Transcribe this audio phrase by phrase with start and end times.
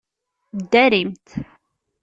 [0.59, 1.27] Ddarimt!